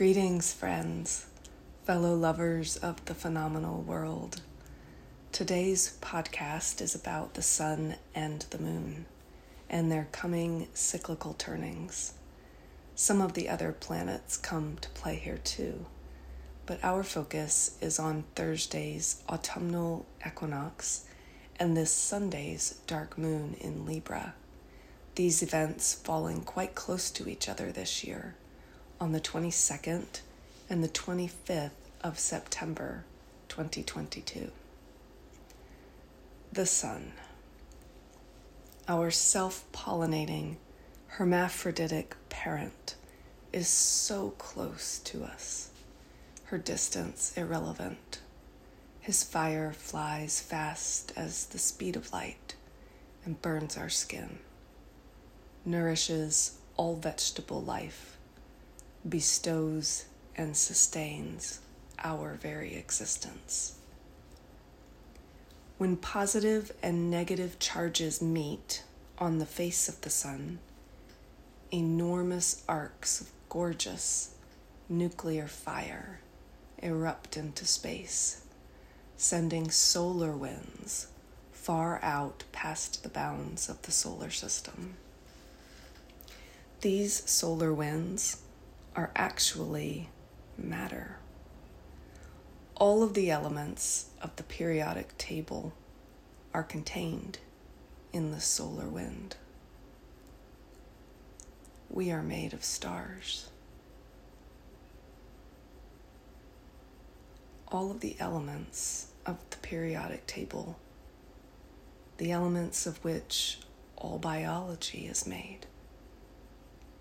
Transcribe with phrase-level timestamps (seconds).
[0.00, 1.26] Greetings, friends,
[1.84, 4.40] fellow lovers of the phenomenal world.
[5.30, 9.04] Today's podcast is about the sun and the moon
[9.68, 12.14] and their coming cyclical turnings.
[12.94, 15.84] Some of the other planets come to play here too,
[16.64, 21.04] but our focus is on Thursday's autumnal equinox
[21.58, 24.32] and this Sunday's dark moon in Libra.
[25.16, 28.36] These events falling quite close to each other this year
[29.00, 30.20] on the 22nd
[30.68, 31.70] and the 25th
[32.02, 33.04] of September
[33.48, 34.52] 2022.
[36.52, 37.12] The Sun,
[38.86, 40.56] our self pollinating,
[41.06, 42.96] hermaphroditic parent,
[43.54, 45.70] is so close to us,
[46.44, 48.20] her distance irrelevant.
[49.00, 52.54] His fire flies fast as the speed of light
[53.24, 54.40] and burns our skin,
[55.64, 58.18] nourishes all vegetable life
[59.08, 60.04] bestows
[60.36, 61.60] and sustains
[62.02, 63.76] our very existence.
[65.78, 68.82] When positive and negative charges meet
[69.18, 70.58] on the face of the sun,
[71.70, 74.34] enormous arcs of gorgeous
[74.88, 76.20] nuclear fire
[76.78, 78.42] erupt into space,
[79.16, 81.06] sending solar winds
[81.52, 84.96] far out past the bounds of the solar system.
[86.80, 88.38] These solar winds
[89.00, 90.10] are actually
[90.58, 91.16] matter.
[92.76, 95.72] All of the elements of the periodic table
[96.52, 97.38] are contained
[98.12, 99.36] in the solar wind.
[101.88, 103.48] We are made of stars.
[107.68, 110.78] All of the elements of the periodic table,
[112.18, 113.60] the elements of which
[113.96, 115.60] all biology is made,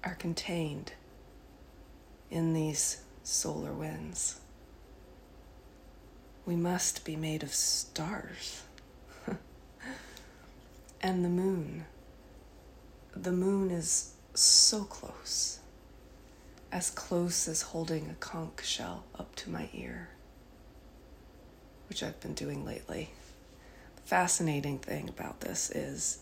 [0.02, 0.94] are contained
[2.31, 4.39] in these solar winds.
[6.45, 8.63] We must be made of stars.
[11.02, 11.86] and the moon.
[13.15, 15.59] The moon is so close,
[16.71, 20.09] as close as holding a conch shell up to my ear,
[21.87, 23.09] which I've been doing lately.
[23.95, 26.20] The fascinating thing about this is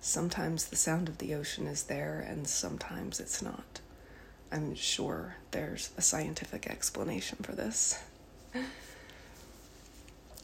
[0.00, 3.80] sometimes the sound of the ocean is there and sometimes it's not.
[4.52, 8.02] I'm sure there's a scientific explanation for this.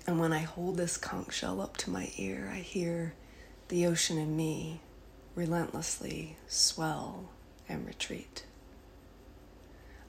[0.06, 3.14] And when I hold this conch shell up to my ear, I hear
[3.68, 4.80] the ocean in me
[5.34, 7.30] relentlessly swell
[7.68, 8.44] and retreat.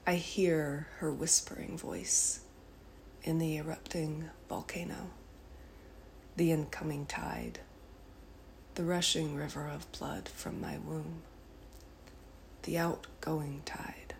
[0.06, 2.40] I hear her whispering voice
[3.24, 5.10] in the erupting volcano,
[6.36, 7.58] the incoming tide,
[8.76, 11.22] the rushing river of blood from my womb
[12.68, 14.12] the outgoing tide,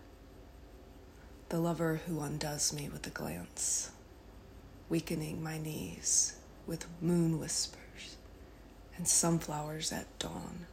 [1.49, 3.91] the lover who undoes me with a glance,
[4.89, 8.17] weakening my knees with moon whispers
[8.97, 10.65] and sunflowers at dawn,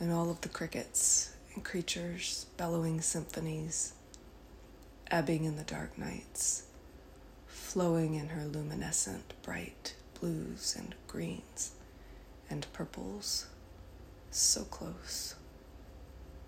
[0.00, 3.92] and all of the crickets and creatures bellowing symphonies,
[5.08, 6.64] ebbing in the dark nights,
[7.46, 11.70] flowing in her luminescent bright blues and greens
[12.50, 13.46] and purples,
[14.32, 15.36] so close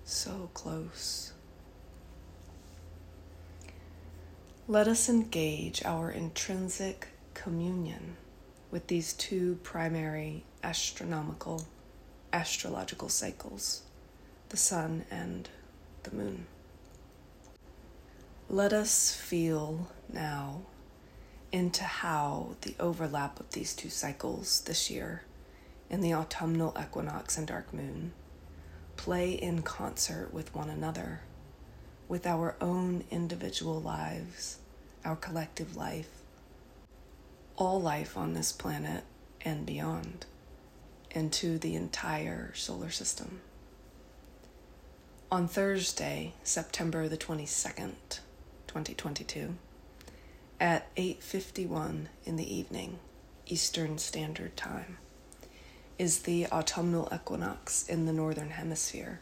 [0.08, 1.32] so close.
[4.66, 8.16] Let us engage our intrinsic communion
[8.70, 11.66] with these two primary astronomical,
[12.32, 13.82] astrological cycles
[14.48, 15.46] the sun and
[16.04, 16.46] the moon.
[18.48, 20.62] Let us feel now
[21.52, 25.24] into how the overlap of these two cycles this year
[25.90, 28.12] in the autumnal equinox and dark moon
[28.98, 31.20] play in concert with one another,
[32.08, 34.58] with our own individual lives,
[35.04, 36.10] our collective life,
[37.56, 39.04] all life on this planet
[39.40, 40.26] and beyond,
[41.12, 43.40] into the entire solar system.
[45.30, 48.20] On Thursday, September the 22nd,
[48.66, 49.54] 2022,
[50.60, 52.98] at 8:51 in the evening,
[53.46, 54.98] Eastern Standard Time
[55.98, 59.20] is the autumnal equinox in the northern hemisphere,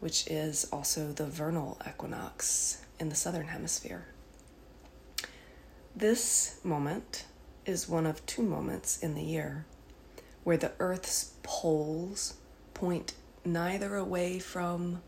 [0.00, 4.06] which is also the vernal equinox in the southern hemisphere.
[5.94, 7.24] This moment
[7.64, 9.64] is one of two moments in the year
[10.42, 12.34] where the Earth's poles
[12.74, 13.14] point
[13.44, 15.00] neither away from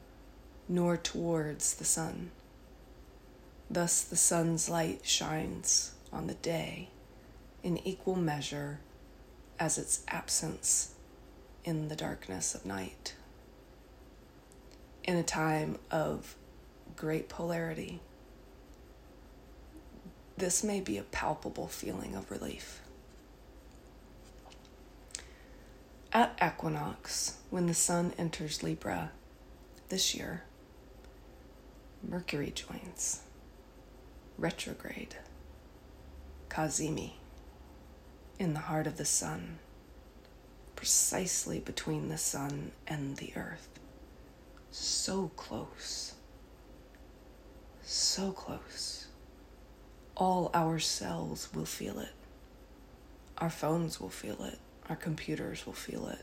[0.69, 2.31] nor towards the sun.
[3.69, 6.89] Thus, the sun's light shines on the day
[7.63, 8.79] in equal measure
[9.59, 10.95] as its absence
[11.65, 13.15] in the darkness of night.
[15.05, 16.35] In a time of
[16.97, 18.01] great polarity,
[20.37, 22.81] this may be a palpable feeling of relief.
[26.13, 29.13] At equinox, when the sun enters Libra
[29.89, 30.45] this year,
[32.03, 33.21] Mercury joins
[34.39, 35.17] retrograde,
[36.49, 37.13] Cazimi,
[38.39, 39.59] in the heart of the sun,
[40.75, 43.69] precisely between the sun and the earth.
[44.71, 46.15] So close,
[47.83, 49.07] so close.
[50.17, 52.13] All our cells will feel it.
[53.39, 54.59] Our phones will feel it.
[54.89, 56.21] Our computers will feel it.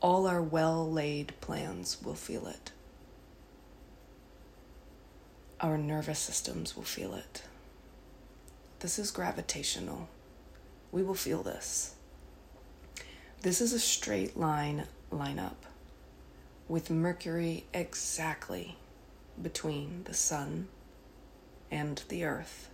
[0.00, 2.72] All our well laid plans will feel it.
[5.60, 7.42] Our nervous systems will feel it.
[8.80, 10.08] This is gravitational.
[10.90, 11.94] We will feel this.
[13.42, 15.56] This is a straight line lineup
[16.68, 18.76] with Mercury exactly
[19.40, 20.68] between the Sun
[21.70, 22.68] and the Earth.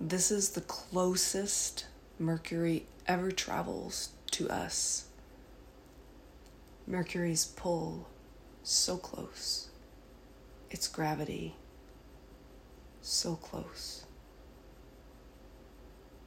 [0.00, 1.86] This is the closest
[2.18, 5.06] Mercury ever travels to us.
[6.86, 8.08] Mercury's pull
[8.62, 9.68] so close
[10.70, 11.54] its gravity
[13.00, 14.03] so close.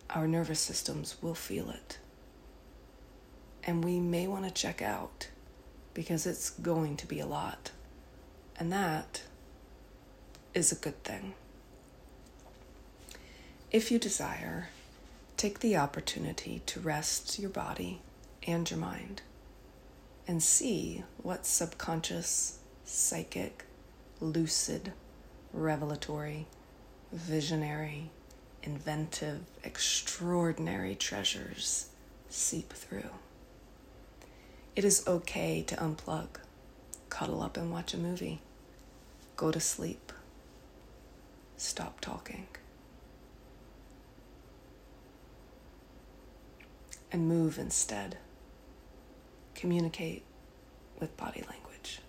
[0.10, 2.00] Our nervous systems will feel it.
[3.64, 5.28] And we may want to check out
[5.94, 7.72] because it's going to be a lot.
[8.58, 9.24] And that
[10.54, 11.34] is a good thing.
[13.72, 14.70] If you desire,
[15.36, 18.02] take the opportunity to rest your body
[18.48, 19.22] and your mind
[20.28, 23.66] and see what subconscious, psychic,
[24.22, 24.94] lucid,
[25.54, 26.48] revelatory,
[27.12, 28.10] visionary,
[28.68, 31.88] inventive, extraordinary treasures
[32.28, 33.12] seep through.
[34.76, 36.28] It is okay to unplug,
[37.08, 38.42] cuddle up and watch a movie,
[39.38, 40.12] go to sleep,
[41.56, 42.48] stop talking,
[47.10, 48.18] and move instead.
[49.56, 50.26] Communicate
[51.00, 52.02] with body language.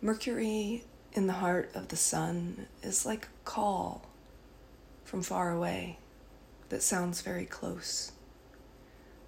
[0.00, 4.06] Mercury in the heart of the sun is like a call
[5.04, 5.98] from far away
[6.68, 8.12] that sounds very close,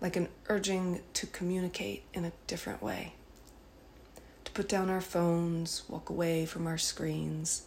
[0.01, 3.15] like an urging to communicate in a different way,
[4.45, 7.67] to put down our phones, walk away from our screens,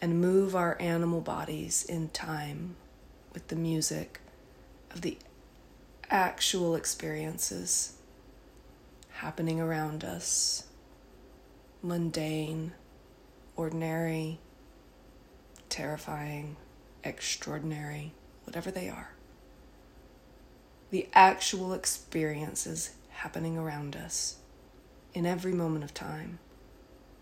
[0.00, 2.76] and move our animal bodies in time
[3.34, 4.20] with the music
[4.92, 5.18] of the
[6.10, 7.94] actual experiences
[9.10, 10.64] happening around us
[11.82, 12.72] mundane,
[13.56, 14.38] ordinary,
[15.68, 16.56] terrifying,
[17.04, 18.12] extraordinary,
[18.44, 19.10] whatever they are.
[20.90, 24.36] The actual experiences happening around us
[25.12, 26.38] in every moment of time,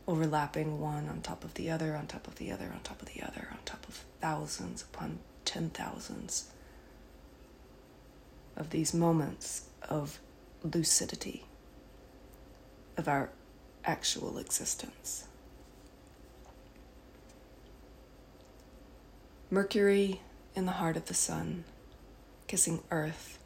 [0.07, 3.09] overlapping one on top of the other, on top of the other, on top of
[3.13, 6.51] the other, on top of thousands upon ten thousands
[8.57, 10.19] of these moments of
[10.63, 11.45] lucidity,
[12.97, 13.31] of our
[13.85, 15.27] actual existence.
[19.49, 20.21] Mercury
[20.57, 21.63] in the heart of the sun,
[22.49, 23.39] kissing Earth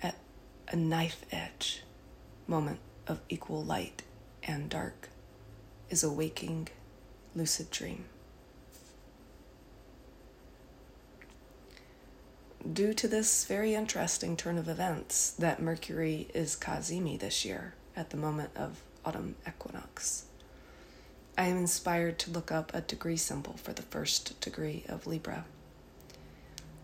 [0.00, 0.14] at
[0.68, 1.82] a knife edge
[2.46, 2.78] moment
[3.08, 4.02] of equal light
[4.44, 5.08] and dark,
[5.88, 6.68] is a waking,
[7.34, 8.04] lucid dream.
[12.72, 18.10] Due to this very interesting turn of events, that Mercury is Cazimi this year at
[18.10, 20.26] the moment of autumn equinox.
[21.40, 25.46] I am inspired to look up a degree symbol for the first degree of Libra.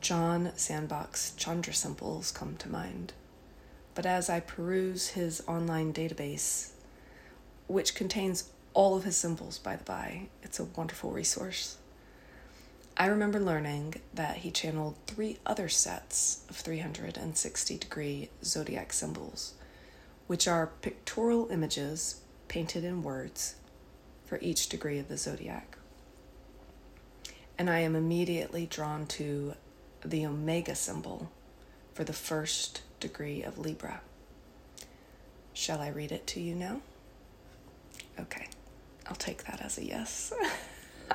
[0.01, 3.13] John Sandbach's Chandra symbols come to mind,
[3.95, 6.71] but as I peruse his online database,
[7.67, 11.77] which contains all of his symbols, by the by, it's a wonderful resource.
[12.97, 19.53] I remember learning that he channeled three other sets of 360 degree zodiac symbols
[20.29, 23.57] which are pictorial images painted in words
[24.27, 25.79] for each degree of the zodiac.
[27.59, 29.55] And I am immediately drawn to
[30.05, 31.31] the Omega symbol
[31.95, 34.03] for the first degree of Libra.
[35.55, 36.81] Shall I read it to you now?
[38.21, 38.49] Okay,
[39.07, 40.33] I'll take that as a yes.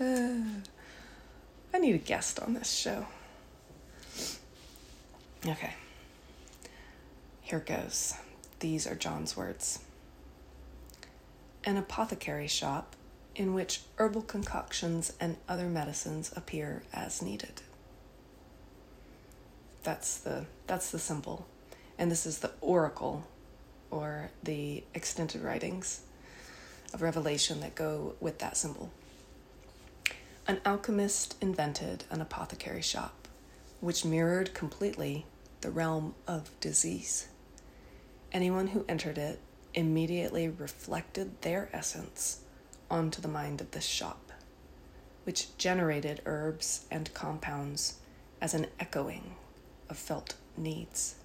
[0.00, 3.06] I need a guest on this show.
[5.46, 5.74] Okay.
[7.42, 8.14] Here goes.
[8.60, 9.80] These are John's words.
[11.66, 12.94] An apothecary shop
[13.34, 17.62] in which herbal concoctions and other medicines appear as needed.
[19.82, 21.46] That's the that's the symbol.
[21.98, 23.24] And this is the oracle
[23.90, 26.00] or the extended writings
[26.92, 28.90] of Revelation that go with that symbol.
[30.46, 33.28] An alchemist invented an apothecary shop,
[33.80, 35.24] which mirrored completely
[35.60, 37.28] the realm of disease.
[38.32, 39.40] Anyone who entered it
[39.74, 42.40] immediately reflected their essence
[42.90, 44.32] onto the mind of the shop,
[45.24, 47.98] which generated herbs and compounds
[48.40, 49.34] as an echoing
[49.88, 51.16] of felt needs.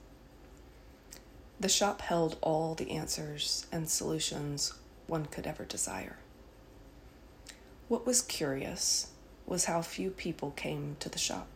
[1.60, 4.74] The shop held all the answers and solutions
[5.08, 6.18] one could ever desire.
[7.89, 9.08] What was curious
[9.46, 11.48] was how few people came to the shop.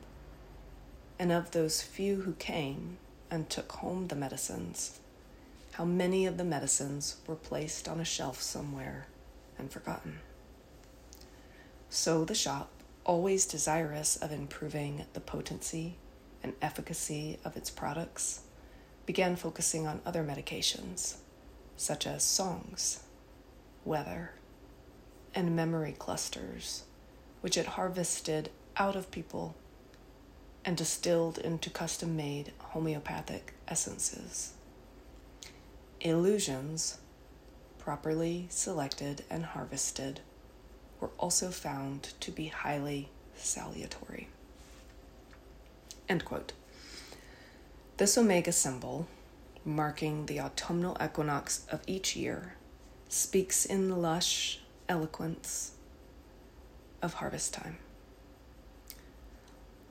[1.20, 2.98] And of those few who came
[3.30, 5.00] and took home the medicines,
[5.74, 9.08] how many of the medicines were placed on a shelf somewhere
[9.58, 10.20] and forgotten.
[11.90, 12.70] So the shop,
[13.04, 15.96] always desirous of improving the potency
[16.44, 18.42] and efficacy of its products,
[19.08, 21.16] began focusing on other medications,
[21.76, 23.02] such as songs,
[23.84, 24.32] weather,
[25.34, 26.84] and memory clusters,
[27.42, 29.56] which it harvested out of people
[30.64, 34.54] and distilled into custom made homeopathic essences.
[36.06, 36.98] Illusions,
[37.80, 40.20] properly selected and harvested,
[41.00, 44.28] were also found to be highly salutary.
[46.10, 46.52] End quote.
[47.96, 49.08] This omega symbol,
[49.64, 52.56] marking the autumnal equinox of each year,
[53.08, 55.72] speaks in lush eloquence
[57.02, 57.78] of harvest time.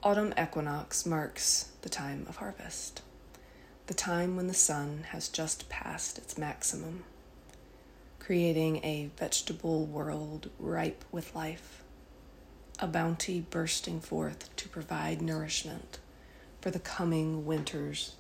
[0.03, 3.01] Autumn equinox marks the time of harvest,
[3.93, 7.05] the time when the sun has just passed its maximum,
[8.19, 11.83] creating a vegetable world ripe with life,
[12.79, 15.99] a bounty bursting forth to provide nourishment
[16.63, 18.15] for the coming winter's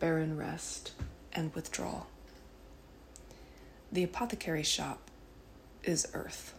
[0.00, 0.92] barren rest
[1.32, 2.08] and withdrawal.
[3.90, 5.10] The apothecary shop
[5.82, 6.52] is earth.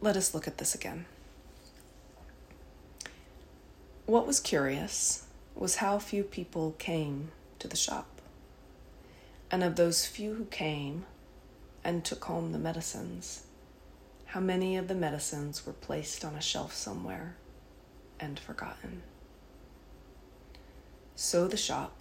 [0.00, 1.04] Let us look at this again.
[4.06, 5.22] What was curious
[5.58, 8.06] was how few people came to the shop.
[9.50, 11.04] And of those few who came
[11.82, 13.42] and took home the medicines,
[14.26, 17.34] how many of the medicines were placed on a shelf somewhere
[18.20, 19.02] and forgotten?
[21.16, 21.96] So the shop,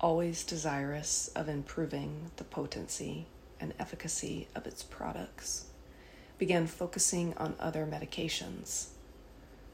[0.00, 3.26] always desirous of improving the potency
[3.60, 5.66] and efficacy of its products,
[6.36, 8.86] began focusing on other medications,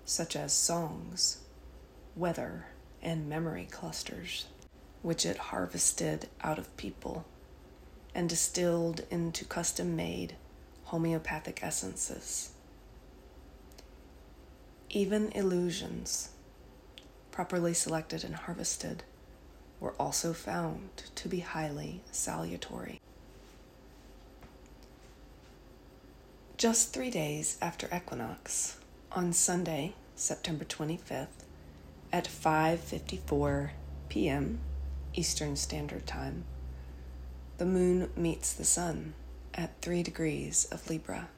[0.05, 1.39] such as songs,
[2.17, 2.67] weather,
[3.03, 4.47] and memory clusters,
[5.03, 7.25] which it harvested out of people
[8.15, 10.35] and distilled into custom made
[10.85, 12.51] homeopathic essences.
[14.89, 16.31] Even illusions
[17.37, 19.03] properly selected and harvested,
[19.79, 22.99] were also found to be highly salutary.
[26.57, 28.79] Just three days after equinox,
[29.13, 31.45] on Sunday, September 25th,
[32.13, 33.71] at 5:54
[34.09, 34.61] p.m.
[35.15, 36.45] Eastern Standard Time,
[37.59, 39.15] the moon meets the sun
[39.55, 41.29] at 3 degrees of Libra,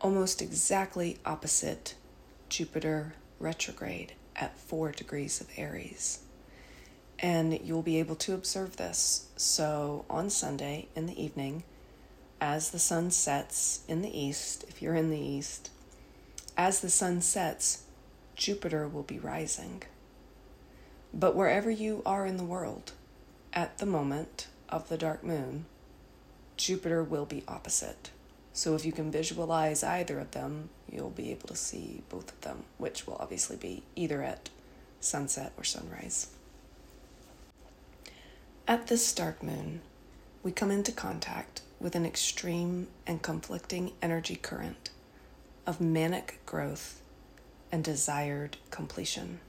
[0.00, 1.94] almost exactly opposite
[2.48, 6.20] Jupiter retrograde at four degrees of Aries.
[7.18, 9.28] And you'll be able to observe this.
[9.36, 11.64] So on Sunday in the evening,
[12.40, 15.70] as the sun sets in the east, if you're in the east,
[16.56, 17.84] as the sun sets,
[18.36, 19.82] Jupiter will be rising.
[21.12, 22.92] But wherever you are in the world,
[23.52, 25.64] at the moment of the dark moon,
[26.58, 28.10] Jupiter will be opposite.
[28.52, 32.40] So if you can visualize either of them, you'll be able to see both of
[32.42, 34.50] them, which will obviously be either at
[35.00, 36.28] sunset or sunrise.
[38.68, 39.80] At this dark moon,
[40.42, 44.90] we come into contact with an extreme and conflicting energy current
[45.66, 47.00] of manic growth
[47.70, 49.40] and desired completion.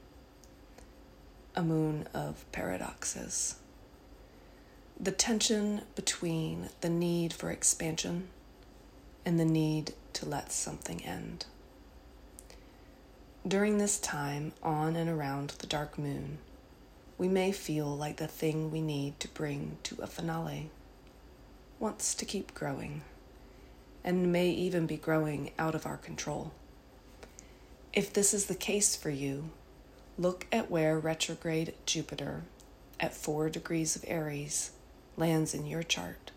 [1.54, 3.56] A moon of paradoxes.
[4.98, 8.28] The tension between the need for expansion
[9.24, 11.46] and the need to let something end.
[13.46, 16.38] During this time, on and around the dark moon,
[17.16, 20.70] we may feel like the thing we need to bring to a finale
[21.78, 23.02] wants to keep growing,
[24.04, 26.52] and may even be growing out of our control.
[27.92, 29.50] If this is the case for you,
[30.18, 32.44] look at where retrograde Jupiter
[33.00, 34.72] at 4 degrees of Aries
[35.16, 36.30] lands in your chart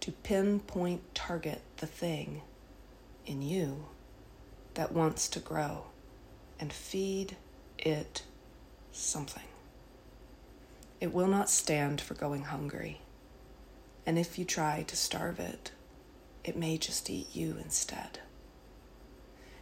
[0.00, 2.42] to pinpoint target the thing
[3.26, 3.86] in you
[4.74, 5.84] that wants to grow
[6.60, 7.36] and feed
[7.78, 8.22] it
[8.92, 9.42] something.
[11.00, 13.00] It will not stand for going hungry.
[14.06, 15.72] And if you try to starve it,
[16.44, 18.20] it may just eat you instead.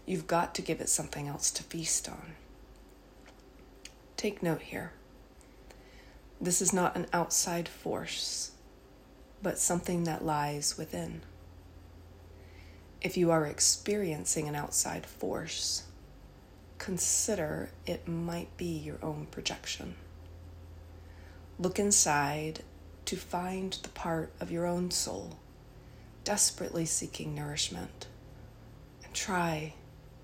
[0.06, 2.35] You've got to give it something else to feast on.
[4.16, 4.92] Take note here.
[6.40, 8.52] This is not an outside force,
[9.42, 11.23] but something that lies within.
[13.00, 15.85] If you are experiencing an outside force,
[16.78, 19.94] consider it might be your own projection.
[21.59, 22.62] Look inside
[23.04, 25.38] to find the part of your own soul
[26.25, 28.06] desperately seeking nourishment
[29.04, 29.75] and try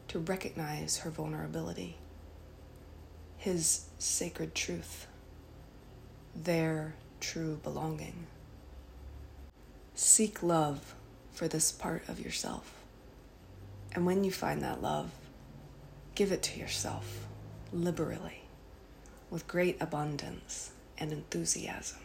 [0.08, 1.96] to recognize her vulnerability,
[3.36, 5.06] his sacred truth,
[6.34, 8.26] their true belonging.
[9.94, 10.94] Seek love
[11.32, 12.74] for this part of yourself.
[13.94, 15.10] And when you find that love,
[16.14, 17.26] give it to yourself
[17.72, 18.42] liberally,
[19.30, 21.98] with great abundance and enthusiasm.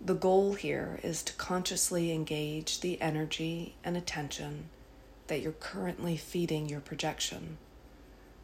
[0.00, 4.68] The goal here is to consciously engage the energy and attention
[5.26, 7.58] that you're currently feeding your projection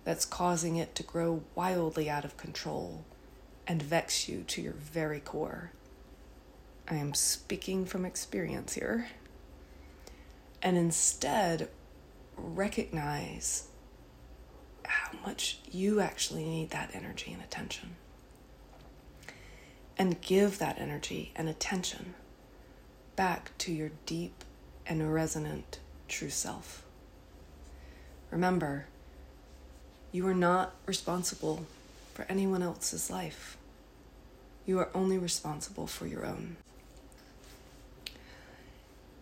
[0.05, 3.05] that's causing it to grow wildly out of control
[3.67, 5.73] and vex you to your very core.
[6.89, 9.09] I am speaking from experience here.
[10.63, 11.69] And instead,
[12.37, 13.69] recognize
[14.85, 17.97] how much you actually need that energy and attention
[19.99, 22.15] and give that energy and attention
[23.17, 24.45] back to your deep
[24.87, 26.85] and resonant true self.
[28.31, 28.87] Remember,
[30.13, 31.67] you are not responsible
[32.15, 33.57] for anyone else's life.
[34.67, 36.57] You are only responsible for your own.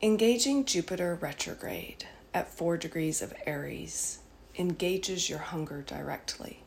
[0.03, 4.19] Engaging Jupiter retrograde at 4 degrees of Aries
[4.59, 6.63] engages your hunger directly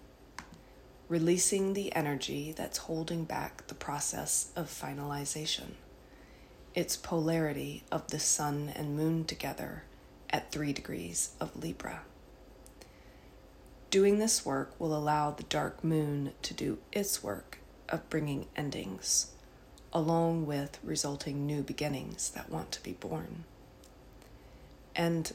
[1.10, 5.72] releasing the energy that's holding back the process of finalization.
[6.76, 9.84] Its polarity of the sun and moon together
[10.30, 12.02] at 3 degrees of Libra.
[13.90, 19.32] Doing this work will allow the dark moon to do its work of bringing endings,
[19.92, 23.46] along with resulting new beginnings that want to be born.
[24.96, 25.34] And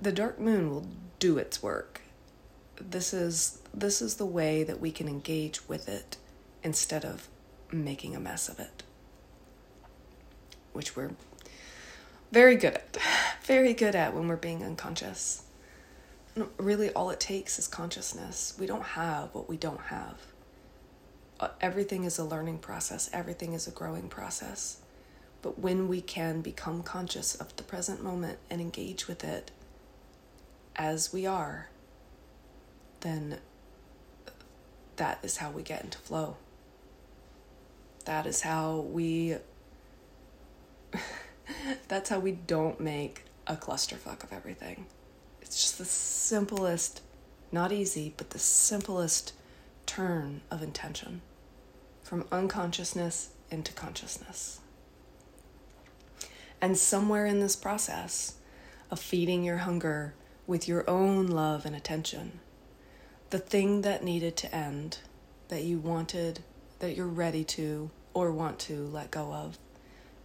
[0.00, 0.86] the dark moon will
[1.18, 2.00] do its work
[2.76, 6.16] this is this is the way that we can engage with it
[6.62, 7.28] instead of
[7.70, 8.82] making a mess of it
[10.72, 11.12] which we're
[12.32, 12.96] very good at
[13.44, 15.42] very good at when we're being unconscious.
[16.56, 18.54] Really all it takes is consciousness.
[18.58, 20.16] We don't have what we don't have.
[21.38, 23.08] Uh, everything is a learning process.
[23.12, 24.78] Everything is a growing process.
[25.42, 29.50] But when we can become conscious of the present moment and engage with it
[30.76, 31.68] as we are
[33.04, 33.38] then
[34.96, 36.36] that is how we get into flow.
[38.06, 39.36] That is how we
[41.88, 44.86] that's how we don't make a clusterfuck of everything.
[45.40, 47.02] It's just the simplest,
[47.52, 49.32] not easy, but the simplest
[49.86, 51.20] turn of intention
[52.02, 54.60] from unconsciousness into consciousness.
[56.60, 58.34] And somewhere in this process
[58.90, 60.14] of feeding your hunger
[60.46, 62.40] with your own love and attention,
[63.30, 64.98] the thing that needed to end,
[65.48, 66.40] that you wanted,
[66.78, 69.58] that you're ready to or want to let go of,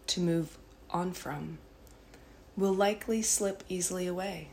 [0.08, 0.58] to move
[0.91, 1.58] on from,
[2.56, 4.49] will likely slip easily away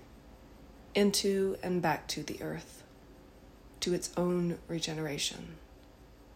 [0.94, 2.83] into and back to the earth,
[3.81, 5.57] to its own regeneration,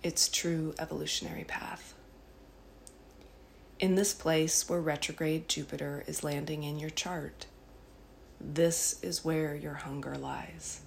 [0.02, 1.94] its true evolutionary path.
[3.78, 7.46] In this place where retrograde Jupiter is landing in your chart,
[8.38, 10.80] this is where your hunger lies.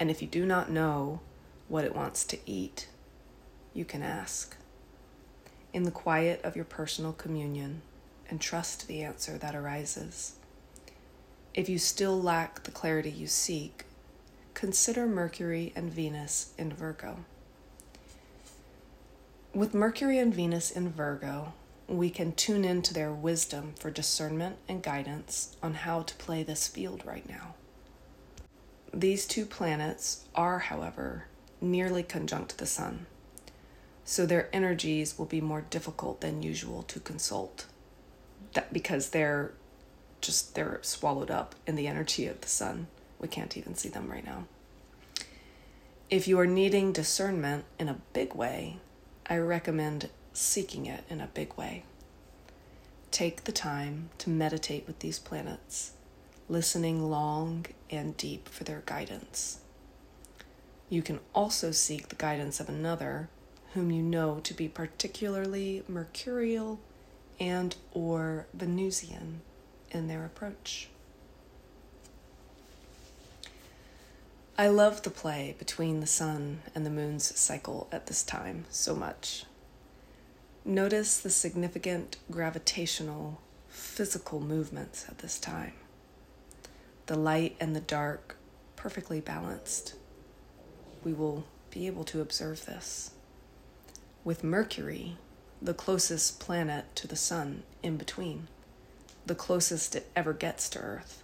[0.00, 1.20] And if you do not know
[1.68, 2.88] what it wants to eat,
[3.72, 4.56] you can ask.
[5.74, 7.82] In the quiet of your personal communion,
[8.30, 10.36] and trust the answer that arises.
[11.52, 13.84] If you still lack the clarity you seek,
[14.54, 17.24] consider Mercury and Venus in Virgo.
[19.52, 21.54] With Mercury and Venus in Virgo,
[21.88, 26.68] we can tune into their wisdom for discernment and guidance on how to play this
[26.68, 27.56] field right now.
[28.92, 31.24] These two planets are, however,
[31.60, 33.06] nearly conjunct the Sun,
[34.04, 37.66] so their energies will be more difficult than usual to consult.
[38.52, 39.52] That because they're
[40.20, 42.86] just they're swallowed up in the energy of the sun.
[43.18, 44.44] We can't even see them right now.
[46.10, 48.78] If you are needing discernment in a big way,
[49.26, 51.84] I recommend seeking it in a big way.
[53.10, 55.92] Take the time to meditate with these planets
[56.48, 59.60] listening long and deep for their guidance.
[60.90, 63.28] You can also seek the guidance of another
[63.74, 66.78] whom you know to be particularly mercurial
[67.40, 69.40] and or Venusian
[69.90, 70.88] in their approach.
[74.56, 78.94] I love the play between the sun and the moon's cycle at this time so
[78.94, 79.44] much.
[80.64, 85.72] Notice the significant gravitational, physical movements at this time.
[87.06, 88.36] The light and the dark
[88.76, 89.94] perfectly balanced.
[91.02, 93.10] We will be able to observe this.
[94.24, 95.18] With Mercury,
[95.60, 98.48] the closest planet to the sun in between,
[99.26, 101.22] the closest it ever gets to Earth.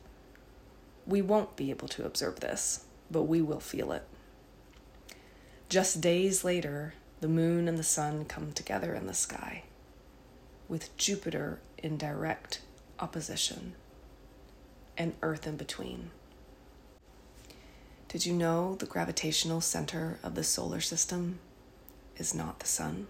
[1.07, 4.05] We won't be able to observe this but we will feel it.
[5.69, 9.65] Just days later, the moon and the sun come together in the sky,
[10.69, 12.61] with Jupiter in direct
[12.99, 13.75] opposition
[14.97, 16.11] and Earth in between.
[18.09, 21.39] Did you know the gravitational center of the solar system
[22.21, 23.09] is not the sun?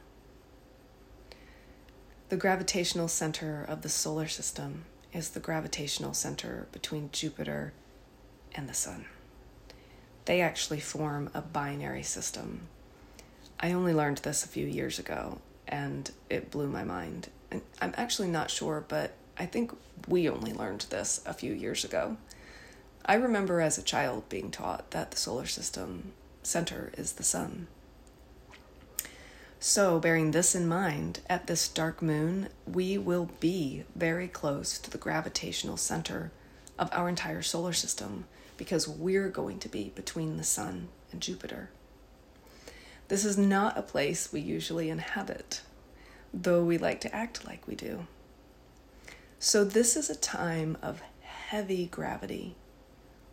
[2.30, 7.72] The gravitational center of the solar system is the gravitational center between Jupiter
[8.54, 9.04] and the sun
[10.30, 12.68] they actually form a binary system.
[13.58, 17.30] I only learned this a few years ago and it blew my mind.
[17.50, 19.72] And I'm actually not sure, but I think
[20.06, 22.16] we only learned this a few years ago.
[23.04, 26.12] I remember as a child being taught that the solar system
[26.44, 27.66] center is the sun.
[29.62, 34.90] So, bearing this in mind, at this dark moon, we will be very close to
[34.90, 36.32] the gravitational center
[36.78, 38.24] of our entire solar system
[38.56, 41.68] because we're going to be between the Sun and Jupiter.
[43.08, 45.60] This is not a place we usually inhabit,
[46.32, 48.06] though we like to act like we do.
[49.38, 52.56] So, this is a time of heavy gravity.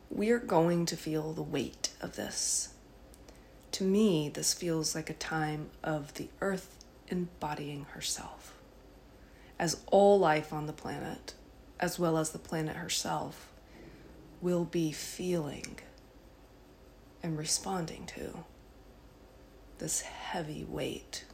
[0.10, 2.74] We are going to feel the weight of this.
[3.74, 8.56] To me, this feels like a time of the Earth embodying herself.
[9.60, 11.34] As all life on the planet,
[11.80, 13.52] as well as the planet herself,
[14.42, 15.80] will be feeling
[17.24, 18.44] and responding to
[19.80, 21.26] this heavy weight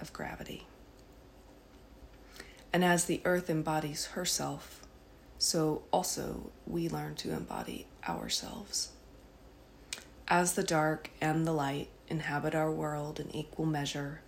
[0.00, 0.66] of gravity.
[2.72, 4.84] And as the earth embodies herself,
[5.38, 8.90] so also we learn to embody ourselves.
[10.28, 14.22] As the dark and the light inhabit our world in equal measure,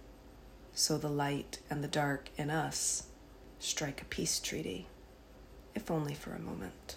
[0.74, 3.04] so the light and the dark in us
[3.58, 4.88] strike a peace treaty,
[5.74, 6.96] if only for a moment.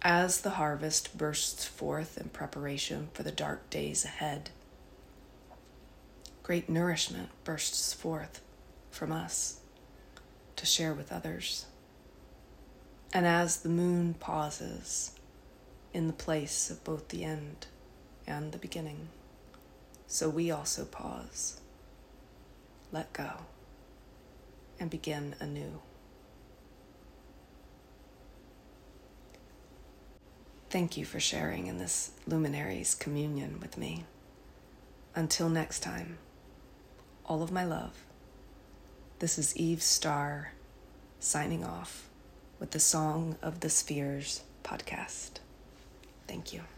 [0.00, 4.48] As the harvest bursts forth in preparation for the dark days ahead,
[6.42, 8.40] great nourishment bursts forth
[8.90, 9.60] from us
[10.56, 11.66] to share with others.
[13.12, 15.17] And as the moon pauses
[15.98, 17.66] in the place of both the end
[18.24, 19.08] and the beginning,
[20.06, 21.60] so we also pause,
[22.92, 23.28] let go,
[24.78, 25.80] and begin anew.
[30.70, 34.04] Thank you for sharing in this luminary's communion with me.
[35.16, 36.18] Until next time,
[37.26, 38.04] all of my love.
[39.18, 40.52] This is Eve Starr
[41.18, 42.08] signing off
[42.60, 45.40] with the Song of the Spheres podcast.
[46.28, 46.77] Thank you.